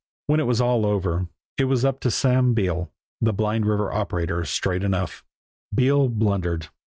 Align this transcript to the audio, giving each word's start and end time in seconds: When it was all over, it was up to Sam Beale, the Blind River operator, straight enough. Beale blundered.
When 0.25 0.39
it 0.39 0.47
was 0.47 0.59
all 0.59 0.83
over, 0.87 1.27
it 1.59 1.65
was 1.65 1.85
up 1.85 1.99
to 1.99 2.09
Sam 2.09 2.55
Beale, 2.55 2.91
the 3.21 3.33
Blind 3.33 3.67
River 3.67 3.93
operator, 3.93 4.43
straight 4.45 4.83
enough. 4.83 5.23
Beale 5.71 6.09
blundered. 6.09 6.69